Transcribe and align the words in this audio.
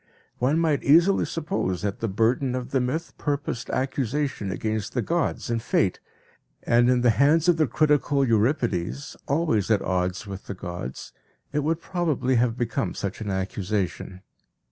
One 0.39 0.57
might 0.57 0.81
easily 0.83 1.25
suppose 1.25 1.83
that 1.83 1.99
the 1.99 2.07
burden 2.07 2.55
of 2.55 2.71
the 2.71 2.81
myth 2.81 3.13
purposed 3.19 3.69
accusation 3.69 4.49
against 4.51 4.93
the 4.93 5.03
gods 5.03 5.51
and 5.51 5.61
Fate, 5.61 5.99
and 6.63 6.89
in 6.89 7.01
the 7.01 7.11
hands 7.11 7.47
of 7.47 7.57
the 7.57 7.67
critical 7.67 8.27
Euripides, 8.27 9.15
always 9.27 9.69
at 9.69 9.83
odds 9.83 10.25
with 10.25 10.47
the 10.47 10.55
gods, 10.55 11.13
it 11.53 11.59
would 11.59 11.79
probably 11.81 12.33
have 12.37 12.57
become 12.57 12.95
such 12.95 13.21
an 13.21 13.29
accusation. 13.29 14.23